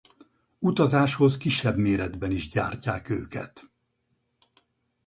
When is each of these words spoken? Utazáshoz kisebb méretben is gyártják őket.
Utazáshoz 0.59 1.37
kisebb 1.37 1.77
méretben 1.77 2.31
is 2.31 2.49
gyártják 2.49 3.09
őket. 3.09 3.69